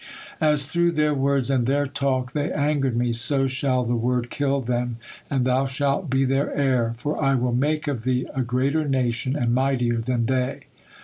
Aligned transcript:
As 0.41 0.65
through 0.65 0.93
their 0.93 1.13
words 1.13 1.51
and 1.51 1.67
their 1.67 1.85
talk 1.85 2.31
they 2.31 2.51
angered 2.51 2.97
Me, 2.97 3.13
so 3.13 3.45
shall 3.45 3.83
the 3.85 3.95
word 3.95 4.31
kill 4.31 4.59
them, 4.59 4.97
and 5.29 5.45
thou 5.45 5.67
shalt 5.67 6.09
be 6.09 6.25
their 6.25 6.51
heir, 6.55 6.95
for 6.97 7.21
'I 7.23 7.35
will 7.35 7.53
make 7.53 7.87
of 7.87 8.03
thee 8.03 8.25
a 8.33 8.41
greater 8.41 8.87
nation 8.87 9.35
and 9.35 9.53
mightier 9.53 9.99
than 9.99 10.25
they.'" 10.25 10.61